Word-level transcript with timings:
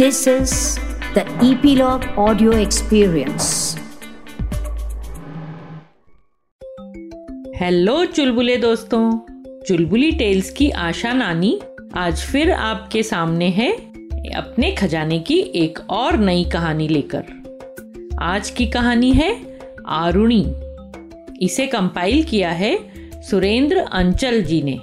This 0.00 0.28
is 0.28 0.52
the 1.14 1.24
Epilogue 1.44 2.04
Audio 2.18 2.52
Experience. 2.52 3.78
Hello 7.56 8.04
चुलबुले 8.04 8.56
दोस्तों। 8.56 9.18
चुलबुली 9.68 10.12
tales 10.12 10.50
की 10.50 10.70
आशा 10.70 11.12
नानी 11.12 11.60
आज 11.96 12.16
फिर 12.16 12.50
आपके 12.50 13.02
सामने 13.02 13.48
है 13.48 13.72
अपने 14.34 14.72
खजाने 14.72 15.18
की 15.18 15.38
एक 15.38 15.78
और 15.90 16.16
नई 16.16 16.44
कहानी 16.44 16.88
लेकर। 16.88 17.24
आज 18.22 18.50
की 18.50 18.66
कहानी 18.66 19.12
है 19.12 19.60
आरुणी। 19.86 20.54
इसे 21.42 21.66
कंपाइल 21.66 22.24
किया 22.24 22.50
है 22.50 22.78
सुरेंद्र 23.22 23.76
अंचल 23.76 24.42
जी 24.42 24.62
ने। 24.62 24.80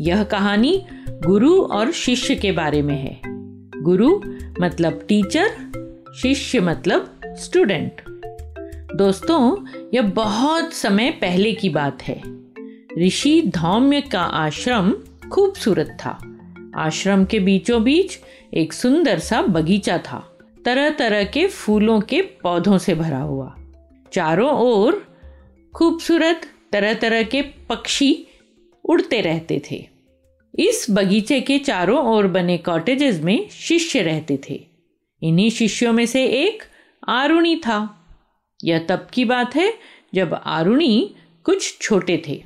यह 0.00 0.24
कहानी 0.24 0.86
गुरु 1.08 1.62
और 1.62 1.92
शिष्य 1.92 2.34
के 2.34 2.52
बारे 2.52 2.82
में 2.82 3.02
है। 3.02 3.31
गुरु 3.82 4.20
मतलब 4.60 5.04
टीचर, 5.08 5.48
शिष्य 6.22 6.60
मतलब 6.60 7.20
स्टूडेंट। 7.26 7.92
दोस्तों, 8.96 9.66
यह 9.94 10.02
बहुत 10.02 10.72
समय 10.72 11.10
पहले 11.10 11.52
की 11.52 11.68
बात 11.68 12.02
है। 12.02 12.22
ऋषि 12.98 13.42
धौम्य 13.46 14.00
का 14.00 14.20
आश्रम 14.20 14.92
खूबसूरत 15.32 15.96
था। 16.04 16.38
आश्रम 16.76 17.24
के 17.24 17.40
बीचों 17.40 17.82
बीच 17.82 18.18
एक 18.54 18.72
सुंदर 18.72 19.18
सा 19.18 19.42
बगीचा 19.42 19.98
था। 19.98 20.38
तरह 20.64 20.90
तरह 20.90 21.24
के 21.24 21.46
फूलों 21.46 22.00
के 22.00 22.22
पौधों 22.22 22.78
से 22.78 22.94
भरा 22.94 23.18
हुआ। 23.18 23.56
चारों 24.12 24.50
ओर 24.50 25.06
खूबसूरत 25.74 26.40
तरह 26.72 26.94
तरह 26.94 27.22
के 27.22 27.42
पक्षी 27.42 28.26
उड़ते 28.84 29.20
रहते 29.20 29.62
थे। 29.70 29.91
इस 30.58 30.86
बगीचे 30.90 31.40
के 31.40 31.58
चारों 31.58 31.98
ओर 31.98 32.26
बने 32.26 32.58
कॉटेजेस 32.58 33.20
में 33.22 33.48
शिष्य 33.48 34.02
रहते 34.02 34.40
थे। 34.50 34.66
इन्हीं 35.22 35.50
शिष्यों 35.50 35.92
में 35.92 36.06
से 36.06 36.26
एक 36.26 36.62
आरुणी 37.08 37.56
था। 37.56 38.06
यह 38.64 38.78
तब 38.78 39.06
की 39.12 39.24
बात 39.24 39.56
है 39.56 39.74
जब 40.14 40.40
आरुणी 40.44 41.14
कुछ 41.44 41.78
छोटे 41.80 42.22
थे। 42.28 42.44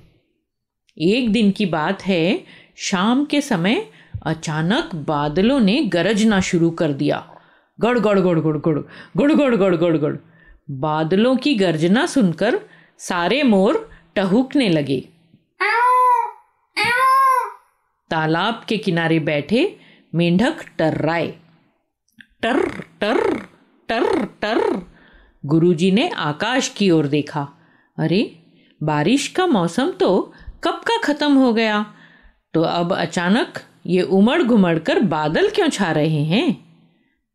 एक 0.98 1.32
दिन 1.32 1.50
की 1.50 1.66
बात 1.66 2.02
है, 2.02 2.44
शाम 2.76 3.24
के 3.24 3.40
समय 3.40 3.90
अचानक 4.22 4.94
बादलों 4.94 5.60
ने 5.60 5.82
गरजना 5.82 6.40
शुरू 6.40 6.70
कर 6.70 6.92
दिया। 6.92 7.30
गड़ 7.80 7.98
गड़ 7.98 8.20
गड़ 8.20 8.38
गड़ 8.38 8.56
गड़ 8.56 8.78
गड़ 9.16 9.32
गड़ 9.32 9.56
गड़ 9.56 9.76
गड़ 9.76 9.96
गड़। 9.96 10.16
बादलों 10.70 11.36
की 11.36 11.54
गर्जना 11.54 12.06
सुनकर 12.06 12.60
सारे 12.98 13.42
मोर 13.42 13.90
टहूकने 14.16 14.68
लगे। 14.68 15.08
तालाब 18.16 18.64
के 18.68 18.76
किनारे 18.78 19.18
बैठे 19.18 19.78
मेंढक 20.14 20.56
टर्राए। 20.78 21.34
टर 22.42 22.68
टर 23.00 23.40
टर 23.88 24.24
टर 24.24 24.86
गुरुजी 25.46 25.90
ने 25.90 26.08
आकाश 26.08 26.68
की 26.68 26.90
ओर 26.90 27.06
देखा। 27.06 27.48
अरे, 27.98 28.38
बारिश 28.82 29.28
का 29.28 29.46
मौसम 29.46 29.90
तो 29.90 30.34
कब 30.64 30.70
का 30.70 30.98
खत्म 30.98 31.32
हो 31.32 31.52
गया? 31.52 31.94
तो 32.54 32.62
अब 32.62 32.92
अचानक 32.92 33.54
ये 33.86 34.02
उमड़ 34.02 34.42
घुमड़ 34.42 34.78
कर 34.78 35.00
बादल 35.00 35.50
क्यों 35.50 35.68
छा 35.68 35.92
रहे 35.92 36.24
हैं? 36.24 36.64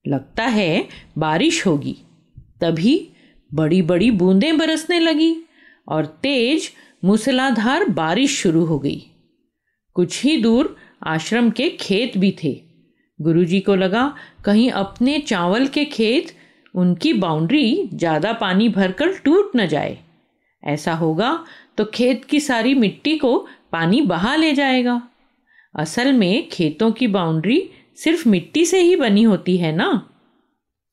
लगता 0.07 0.43
है 0.43 0.87
बारिश 1.17 1.67
होगी। 1.67 1.97
तभी 2.61 3.09
बड़ी 3.53 3.81
बड़ी 3.81 4.11
बूंदें 4.11 4.57
बरसने 4.57 4.99
लगी 4.99 5.35
और 5.87 6.05
तेज 6.05 6.71
मूसलाधार 7.05 7.85
बारिश 7.85 8.41
शुरू 8.41 8.65
हो 8.65 8.79
गई। 8.79 9.10
कुछ 9.95 10.23
ही 10.23 10.35
दूर 10.37 10.75
आश्रम 11.05 11.49
के 11.49 11.69
खेत 11.71 12.17
भी 12.17 12.35
थे। 12.43 12.59
गुरुजी 13.19 13.59
को 13.59 13.75
लगा, 13.75 14.13
कहीं 14.45 14.69
अपने 14.71 15.17
चावल 15.19 15.67
के 15.67 15.85
खेत 15.85 16.33
उनकी 16.73 17.13
बाउंड्री 17.13 17.89
ज़्यादा 17.93 18.31
पानी 18.33 18.69
भरकर 18.69 19.13
टूट 19.15 19.55
न 19.55 19.65
जाए। 19.67 19.97
ऐसा 20.63 20.93
होगा 20.93 21.37
तो 21.77 21.85
खेत 21.85 22.25
की 22.25 22.39
सारी 22.39 22.73
मिट्टी 22.75 23.17
को 23.17 23.37
पानी 23.71 24.01
बहा 24.03 24.35
ले 24.35 24.53
जाएगा। 24.53 25.01
असल 25.75 26.11
में 26.13 26.47
खेतों 26.49 26.91
की 26.91 27.07
बाउंड्री 27.07 27.61
सिर्फ़ 27.97 28.27
मिट्टी 28.29 28.65
से 28.65 28.79
ही 28.79 28.95
बनी 28.95 29.23
होती 29.23 29.57
है 29.57 29.71
ना? 29.71 29.89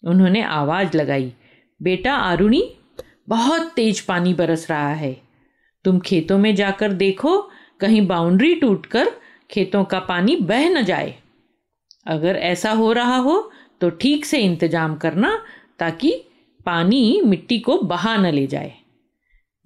उन्होंने 0.02 0.42
आवाज़ 0.42 0.96
लगाई, 0.96 1.32
बेटा 1.80 2.14
आरुणी, 2.14 2.62
बहुत 3.28 3.72
तेज 3.76 4.00
पानी 4.00 4.34
बरस 4.34 4.66
रहा 4.70 4.92
है। 4.92 5.16
तुम 5.84 5.98
खेतों 6.00 6.38
में 6.38 6.54
जाकर 6.54 6.92
देखो 6.94 7.38
कहीं 7.80 8.06
बाउंड्री 8.06 8.54
टूटकर 8.54 9.10
खेतों 9.50 9.84
का 9.84 9.98
पानी 10.00 10.36
बह 10.36 10.68
न 10.70 10.82
जाए। 10.84 11.14
अगर 12.06 12.36
ऐसा 12.36 12.72
हो 12.72 12.92
रहा 12.92 13.16
हो 13.16 13.40
तो 13.80 13.90
ठीक 13.92 14.24
से 14.24 14.38
इंतज़ाम 14.38 14.94
करना 14.96 15.36
ताकि 15.78 16.12
पानी 16.66 17.20
मिट्टी 17.24 17.58
को 17.58 17.78
बहा 17.82 18.16
न 18.16 18.32
ले 18.32 18.46
जाए। 18.46 18.72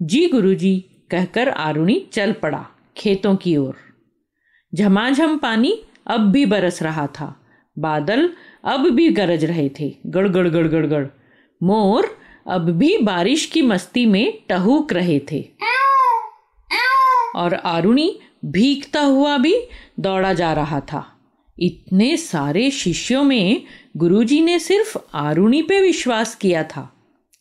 जी 0.01 0.27
गुरुजी, 0.27 0.79
कहकर 1.11 1.49
आरुणी 1.49 1.99
चल 2.13 2.33
पड़ा 2.33 2.65
खेतों 2.97 3.35
की 3.37 3.57
ओर। 3.57 3.77
झमाझम 4.73 5.37
पानी 5.39 5.73
अब 6.07 6.31
भी 6.33 6.45
बरस 6.47 6.83
रहा 6.83 7.07
था। 7.11 7.35
बादल 7.77 8.29
अब 8.65 8.89
भी 8.91 9.09
गरज 9.11 9.45
रहे 9.45 9.69
थे। 9.81 9.95
गड़ 10.07 10.29
गड़ 10.29 10.49
गड़ 10.49 10.67
गड़ 10.67 10.87
गड़। 10.87 11.07
मोर 11.61 12.17
अब 12.47 12.71
भी 12.71 12.97
बारिश 12.99 13.47
की 13.47 13.63
मस्ती 13.63 14.07
में 14.07 14.33
टहूक 14.49 14.93
रहे 14.93 15.19
थे। 15.33 15.41
और 17.37 17.55
आरुणी 17.55 18.11
भीगता 18.45 19.01
हुआ 19.01 19.37
भी 19.39 19.55
दौड़ा 20.01 20.33
जा 20.33 20.53
रहा 20.53 20.81
था। 20.81 21.05
इतने 21.59 22.17
सारे 22.17 22.71
शिष्यों 22.71 23.23
में 23.25 23.63
गुरुजी 23.97 24.41
ने 24.41 24.59
सिर्फ़ 24.59 24.97
आरुणी 25.15 25.63
पे 25.63 25.81
विश्वास 25.81 26.35
किया 26.35 26.63
था, 26.65 26.93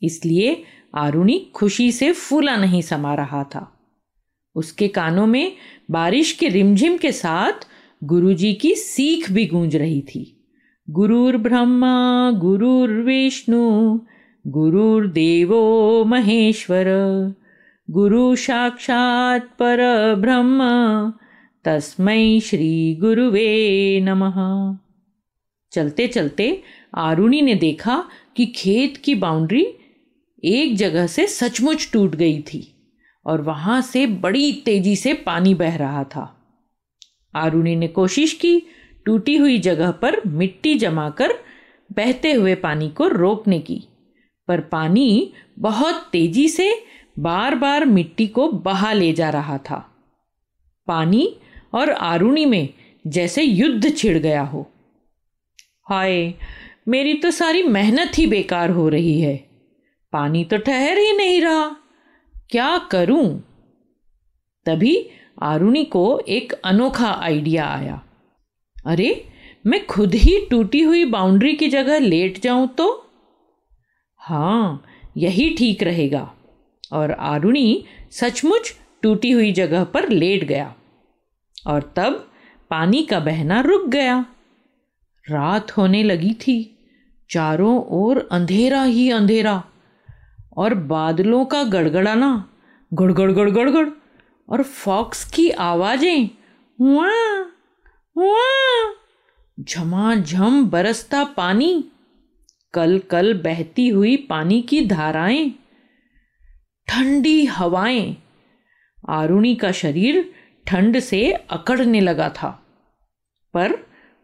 इसलिए 0.01 0.63
आरुणी 0.95 1.39
खुशी 1.55 1.91
से 1.91 2.11
फूला 2.11 2.55
नहीं 2.55 2.81
समा 2.81 3.13
रहा 3.15 3.43
था। 3.43 3.67
उसके 4.55 4.87
कानों 4.87 5.25
में 5.27 5.51
बारिश 5.91 6.31
के 6.31 6.47
रिमझिम 6.47 6.97
के 6.97 7.11
साथ 7.11 7.67
गुरुजी 8.03 8.53
की 8.53 8.73
सीख 8.75 9.31
भी 9.31 9.45
गूंज 9.45 9.75
रही 9.75 10.01
थी। 10.01 10.23
गुरुर 10.87 11.37
ब्रह्मा, 11.37 12.31
गुरुर 12.31 12.91
विष्णु 13.01 13.99
गुरुर्देवो 14.45 16.03
महेश्वर। 16.05 16.85
गुरु 17.91 18.35
साक्षात 18.35 19.47
पर 19.59 19.79
ब्रह्म 20.15 20.59
तस्मै 21.65 22.39
श्री 22.39 22.95
गुरुवे 22.95 24.01
नमः। 24.03 24.37
चलते 25.71 26.07
चलते 26.07 26.45
आरुणी 26.97 27.41
ने 27.41 27.55
देखा 27.55 28.03
कि 28.37 28.45
खेत 28.45 28.97
की 28.97 29.15
बाउंड्री 29.15 29.65
एक 30.43 30.75
जगह 30.75 31.07
से 31.07 31.25
सचमुच 31.27 31.89
टूट 31.93 32.15
गई 32.15 32.41
थी 32.41 32.61
और 33.25 33.41
वहाँ 33.41 33.81
से 33.81 34.05
बड़ी 34.07 34.51
तेज़ी 34.65 34.95
से 34.95 35.13
पानी 35.13 35.53
बह 35.53 35.75
रहा 35.75 36.03
था। 36.03 36.25
आरुणी 37.35 37.75
ने 37.75 37.87
कोशिश 37.87 38.33
की 38.33 38.61
टूटी 39.05 39.35
हुई 39.37 39.57
जगह 39.59 39.91
पर 39.91 40.21
मिट्टी 40.27 40.75
जमाकर 40.75 41.33
बहते 41.91 42.31
हुए 42.31 42.55
पानी 42.55 42.89
को 42.89 43.07
रोकने 43.07 43.59
की, 43.59 43.83
पर 44.47 44.59
पानी 44.59 45.33
बहुत 45.59 46.09
तेज़ी 46.11 46.47
से 46.49 46.71
बार 47.19 47.55
बार 47.55 47.85
मिट्टी 47.85 48.27
को 48.27 48.47
बहा 48.47 48.93
ले 48.93 49.13
जा 49.13 49.29
रहा 49.29 49.57
था। 49.57 49.95
पानी 50.87 51.37
और 51.73 51.89
आरुणी 51.89 52.45
में 52.45 52.69
जैसे 53.07 53.43
युद्ध 53.43 53.97
छिड़ 53.97 54.17
गया 54.17 54.41
हो। 54.41 54.71
हाय, 55.89 56.33
मेरी 56.87 57.13
तो 57.13 57.31
सारी 57.31 57.63
मेहनत 57.63 58.11
ही 58.17 58.25
बेकार 58.25 58.69
हो 58.69 58.89
रही 58.89 59.21
है। 59.21 59.49
पानी 60.11 60.43
तो 60.43 60.57
ठहर 60.57 60.97
ही 60.97 61.17
नहीं 61.17 61.41
रहा। 61.41 61.75
क्या 62.49 62.77
करूँ? 62.77 63.43
तभी 64.65 65.09
आरुणी 65.41 65.83
को 65.83 66.21
एक 66.27 66.51
अनोखा 66.51 67.11
आइडिया 67.11 67.65
आया। 67.65 68.03
अरे, 68.85 69.25
मैं 69.65 69.85
खुद 69.85 70.13
ही 70.13 70.47
टूटी 70.51 70.81
हुई 70.81 71.05
बाउंड्री 71.05 71.53
की 71.53 71.67
जगह 71.67 71.99
लेट 71.99 72.39
जाऊँ 72.39 72.67
तो? 72.67 73.09
हाँ 74.17 74.83
यही 75.17 75.55
ठीक 75.57 75.83
रहेगा। 75.83 76.35
और 76.91 77.11
आरुणी 77.11 77.85
सचमुच 78.11 78.73
टूटी 79.03 79.31
हुई 79.31 79.51
जगह 79.51 79.83
पर 79.83 80.09
लेट 80.09 80.43
गया। 80.43 80.75
और 81.67 81.93
तब 81.95 82.31
पानी 82.69 83.03
का 83.03 83.19
बहना 83.19 83.61
रुक 83.61 83.87
गया। 83.87 84.25
रात 85.29 85.71
होने 85.71 86.03
लगी 86.03 86.33
थी। 86.33 86.77
चारों 87.29 87.83
ओर 87.83 88.29
अंधेरा 88.31 88.83
ही 88.83 89.11
अंधेरा। 89.11 89.63
और 90.57 90.73
बादलों 90.73 91.45
का 91.45 91.63
गड़गड़ाना। 91.63 92.49
गड़गड़ 92.93 93.31
गड़गड़, 93.31 93.69
गड़। 93.69 93.89
और 94.49 94.63
फॉक्स 94.63 95.31
की 95.31 95.49
आवाज़ें। 95.49 96.29
हुआ 96.81 97.11
झमाझम 99.59 100.65
बरसता 100.65 101.23
पानी। 101.23 101.91
कल 102.73 102.99
कल 102.99 103.33
बहती 103.33 103.87
हुई 103.87 104.17
पानी 104.17 104.61
की 104.61 104.85
धाराएँ। 104.85 105.51
ठंडी 106.91 107.45
हवाएँ। 107.45 108.15
आरुणी 109.09 109.55
का 109.55 109.71
शरीर 109.71 110.33
ठंड 110.67 110.99
से 110.99 111.31
अकड़ने 111.31 111.99
लगा 111.99 112.29
था। 112.29 112.65
पर 113.53 113.73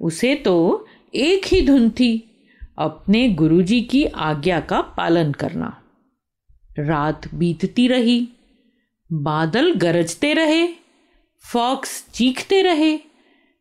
उसे 0.02 0.36
तो 0.36 0.88
एक 1.16 1.46
ही 1.46 1.68
धुन 1.68 1.90
थी, 1.90 2.40
अपने 2.78 3.30
गुरुजी 3.30 3.82
की 3.82 4.06
आज्ञा 4.06 4.60
का 4.60 4.82
पालन 4.82 5.32
करना। 5.32 5.82
रात 6.80 7.34
बीतती 7.34 7.88
रही, 7.88 8.30
बादल 9.14 9.74
गरजते 9.74 10.34
रहे, 10.34 10.68
फॉक्स 11.54 12.10
चीखते 12.14 12.62
रहे, 12.62 13.00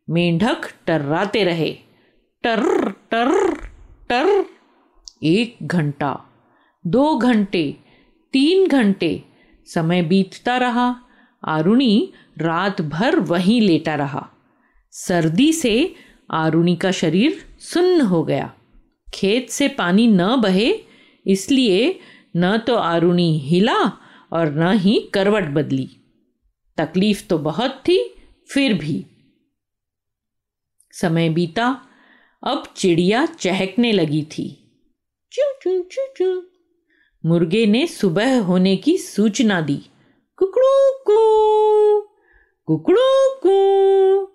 मेंढक 0.09 0.61
टर्राते 0.85 1.43
रहे 1.43 1.77
टर 2.43 2.91
टर 2.91 3.55
टर 4.09 4.45
एक 5.23 5.57
घंटा, 5.63 6.25
दो 6.87 7.17
घंटे 7.17 7.77
तीन 8.33 8.67
घंटे 8.67 9.23
समय 9.65 10.01
बीतता 10.01 10.57
रहा। 10.57 10.95
आरुणी 11.47 12.13
रात 12.37 12.81
भर 12.81 13.19
वहीं 13.19 13.61
लेटा 13.61 13.95
रहा। 13.95 14.29
सर्दी 14.91 15.53
से 15.53 15.95
आरुणी 16.31 16.75
का 16.75 16.91
शरीर 16.91 17.57
सुन्न 17.59 18.01
हो 18.01 18.23
गया। 18.23 18.53
खेत 19.13 19.49
से 19.49 19.67
पानी 19.67 20.07
न 20.07 20.35
बहे, 20.35 20.73
इसलिए 21.27 21.99
न 22.37 22.57
तो 22.57 22.75
आरुणी 22.75 23.39
हिला 23.39 23.99
और 24.33 24.55
न 24.55 24.77
ही 24.77 25.09
करवट 25.13 25.43
बदली। 25.43 25.89
तकलीफ़ 26.77 27.27
तो 27.27 27.37
बहुत 27.37 27.71
थी, 27.71 28.15
फिर 28.53 28.73
भी। 28.73 29.05
समय 30.91 31.29
बीता, 31.29 31.81
अब 32.43 32.73
चिड़िया 32.75 33.25
चहकने 33.25 33.91
लगी 33.91 34.23
थी। 34.23 34.63
चू 35.31 35.41
चू 35.63 35.83
चू 35.83 36.05
चू। 36.17 36.56
मुर्गे 37.27 37.65
ने 37.65 37.87
सुबह 37.87 38.41
होने 38.41 38.77
की 38.77 38.97
सूचना 38.97 39.61
दी। 39.61 39.77
कुकड़ू, 40.35 40.97
कू। 41.07 41.99
कुकड़ू, 42.65 43.35
कू। 43.47 44.31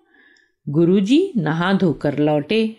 गुरुजी 0.71 1.33
नहा 1.37 1.73
धोकर 1.73 2.19
लौटे। 2.19 2.75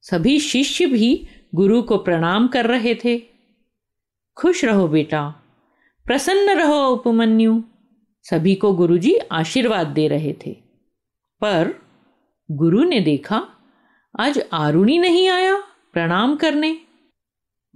सभी 0.00 0.38
शिष्य 0.38 0.86
भी 0.86 1.28
गुरु 1.54 1.82
को 1.82 1.98
प्रणाम 1.98 2.48
कर 2.48 2.66
रहे 2.66 2.94
थे। 2.94 3.22
खुश 4.36 4.64
रहो 4.64 4.88
बेटा। 4.88 5.42
प्रसन्न 6.04 6.50
रहो 6.50 6.88
उपमन्यु। 6.88 7.62
सभी 8.22 8.54
को 8.54 8.72
गुरुजी 8.72 9.16
आशीर्वाद 9.16 9.86
दे 9.86 10.08
रहे 10.08 10.32
थे। 10.32 10.52
पर 11.40 11.74
गुरु 12.50 12.84
ने 12.84 13.00
देखा, 13.00 13.48
आज 14.20 14.44
आरुणी 14.52 14.98
नहीं 14.98 15.28
आया 15.28 15.62
प्रणाम 15.92 16.36
करने। 16.36 16.80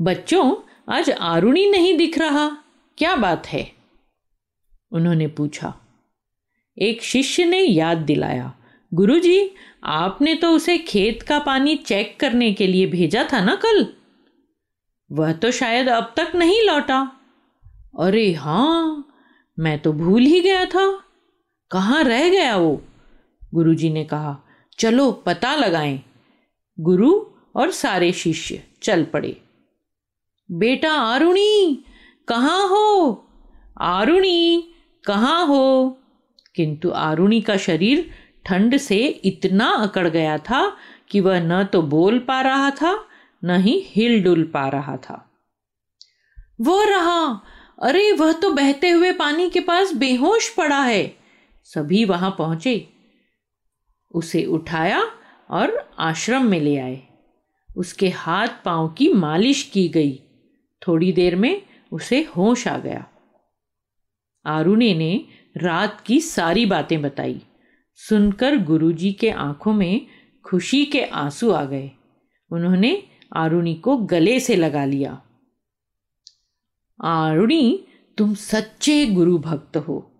बच्चों 0.00 0.56
आज 0.92 1.10
आरुणी 1.10 1.70
नहीं 1.70 1.98
दिख 1.98 2.18
रहा। 2.18 2.58
क्या 2.98 3.16
बात 3.16 3.46
है? 3.46 3.72
उन्होंने 4.92 5.26
पूछा। 5.26 5.74
एक 6.78 7.02
शिष्य 7.02 7.44
ने 7.44 7.60
याद 7.60 7.98
दिलाया। 7.98 8.54
गुरुजी, 8.94 9.50
आपने 9.84 10.34
तो 10.34 10.50
उसे 10.50 10.78
खेत 10.78 11.22
का 11.22 11.38
पानी 11.38 11.76
चेक 11.76 12.20
करने 12.20 12.52
के 12.52 12.66
लिए 12.66 12.86
भेजा 12.86 13.28
था 13.32 13.44
ना 13.44 13.54
कल? 13.54 13.86
वह 15.12 15.32
तो 15.32 15.50
शायद 15.50 15.88
अब 15.88 16.14
तक 16.16 16.32
नहीं 16.34 16.66
लौटा। 16.66 17.12
अरे 18.00 18.32
हाँ 18.32 19.08
मैं 19.58 19.78
तो 19.78 19.92
भूल 19.92 20.22
ही 20.22 20.40
गया 20.40 20.64
था। 20.64 21.04
कहाँ 21.70 22.04
रह 22.04 22.28
गया 22.28 22.56
वो? 22.56 22.82
गुरुजी 23.54 23.90
ने 23.90 24.04
कहा, 24.04 24.42
चलो 24.78 25.12
पता 25.12 25.56
लगाएँ। 25.56 26.00
गुरु 26.80 27.20
और 27.56 27.70
सारे 27.70 28.12
शिष्य, 28.12 28.62
चल 28.82 29.04
पड़े। 29.04 29.42
बेटा 30.50 30.92
आरुणी, 30.92 31.84
कहाँ 32.28 32.68
हो? 32.68 33.26
आरुणी, 33.80 34.74
कहाँ 35.04 35.46
हो? 35.46 35.98
किंतु 36.56 36.90
आरुणी 36.90 37.40
का 37.40 37.56
शरीर 37.56 38.10
ठंड 38.44 38.76
से 38.76 39.06
इतना 39.06 39.70
अकड़ 39.70 40.08
गया 40.08 40.38
था 40.38 40.76
कि 41.10 41.20
वह 41.20 41.40
न 41.40 41.64
तो 41.64 41.82
बोल 41.82 42.18
पा 42.18 42.40
रहा 42.40 42.70
था, 42.70 43.06
न 43.44 43.50
ही 43.50 43.84
हिल 43.86 44.22
डुल 44.22 44.42
पा 44.42 44.68
रहा 44.68 44.96
था। 44.96 45.30
वो 46.60 46.82
रहा, 46.82 47.42
अरे, 47.82 48.12
वह 48.12 48.32
तो 48.32 48.52
बहते 48.52 48.90
हुए 48.90 49.12
पानी 49.12 49.50
के 49.50 49.60
पास 49.60 49.92
बेहोश 49.92 50.54
पड़ा 50.54 50.82
है। 50.82 51.16
सभी 51.64 52.04
वहाँ 52.04 52.34
पहुँचे। 52.38 52.88
उसे 54.14 54.44
उठाया 54.44 55.04
और 55.50 55.90
आश्रम 55.98 56.44
में 56.44 56.60
ले 56.60 56.76
आए। 56.76 57.02
उसके 57.76 58.08
हाथ 58.08 58.48
पाँव 58.64 58.88
की 58.88 59.12
मालिश 59.12 59.62
की 59.62 59.88
गई। 59.88 60.22
थोड़ी 60.88 61.12
देर 61.12 61.36
में 61.36 61.62
उसे 61.92 62.22
होश 62.36 62.68
आ 62.68 62.78
गया। 62.78 63.06
आरुणे 64.46 64.94
ने 64.94 65.24
रात 65.56 66.00
की 66.00 66.20
सारी 66.20 66.66
बातें 66.66 67.02
बताई। 67.02 67.40
सुनकर 67.94 68.56
गुरुजी 68.56 69.12
के 69.12 69.30
आँखों 69.30 69.72
में 69.72 70.06
खुशी 70.44 70.84
के 70.84 71.02
आँसू 71.02 71.50
आ 71.50 71.64
गए। 71.64 71.90
उन्होंने 72.50 73.02
आरुणी 73.36 73.74
को 73.74 73.96
गले 73.96 74.40
से 74.40 74.56
लगा 74.56 74.84
लिया। 74.84 75.22
आरुणी, 77.04 77.84
तुम 78.18 78.34
सच्चे 78.34 79.06
गुरु 79.06 79.38
भक्त 79.38 79.76
हो। 79.76 80.12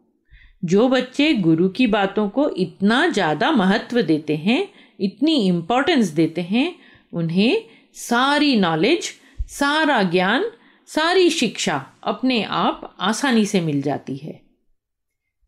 जो 0.65 0.89
बच्चे 0.89 1.35
गुरु 1.35 1.69
की 1.69 1.87
बातों 1.87 2.29
को 2.29 2.49
इतना 2.51 3.07
ज़्यादा 3.09 3.51
महत्व 3.51 4.03
देते 4.03 4.37
हैं, 4.37 4.69
इतनी 5.01 5.47
इम्पोर्टेंस 5.47 6.09
देते 6.09 6.41
हैं, 6.41 6.75
उन्हें 7.13 7.65
सारी 7.95 8.57
नॉलेज 8.57 9.11
सारा 9.47 10.03
ज्ञान, 10.03 10.51
सारी 10.87 11.31
शिक्षा 11.31 11.93
अपने 12.03 12.43
आप 12.43 12.97
आसानी 13.01 13.47
से 13.47 13.61
मिल 13.61 13.83
जाती 13.83 14.17
है। 14.17 14.43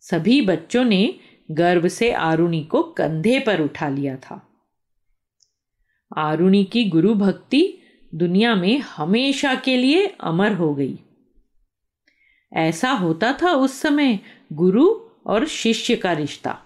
सभी 0.00 0.40
बच्चों 0.40 0.84
ने 0.84 1.14
गर्व 1.50 1.88
से 1.88 2.12
आरुणी 2.12 2.64
को 2.64 2.82
कंधे 2.82 3.40
पर 3.40 3.60
उठा 3.60 3.88
लिया 3.88 4.16
था। 4.16 4.48
आरुणी 6.16 6.64
की 6.64 6.84
गुरु 6.84 7.14
भक्ति 7.14 7.78
दुनिया 8.14 8.54
में 8.54 8.78
हमेशा 8.78 9.54
के 9.54 9.76
लिए 9.76 10.06
अमर 10.06 10.52
हो 10.52 10.74
गई। 10.74 10.98
ऐसा 12.52 12.90
होता 12.90 13.32
था 13.32 13.52
उस 13.52 13.80
समय 13.80 14.18
गुरु 14.52 14.86
और 15.26 15.46
शिष्य 15.46 15.96
का 15.96 16.12
रिश्ता। 16.12 16.62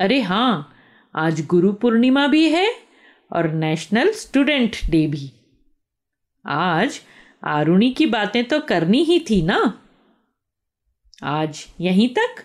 अरे 0.00 0.20
हाँ 0.20 0.74
आज 1.14 1.46
गुरु 1.46 1.72
पूर्णिमा 1.72 2.26
भी 2.26 2.50
है 2.50 2.74
और 3.32 3.48
नेशनल 3.48 4.10
स्टूडेंट 4.10 4.76
डे 4.90 5.06
भी। 5.06 5.32
आज 6.48 7.00
आरुणी 7.44 7.90
की 7.90 8.06
बातें 8.06 8.44
तो 8.44 8.60
करनी 8.60 9.02
ही 9.02 9.18
थी 9.30 9.42
ना। 9.42 9.80
आज 11.22 11.66
यहीं 11.80 12.08
तक 12.08 12.42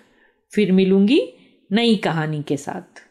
फिर 0.51 0.71
मिलूँगी 0.71 1.21
नई 1.71 1.95
कहानी 1.95 2.41
के 2.43 2.57
साथ। 2.57 3.10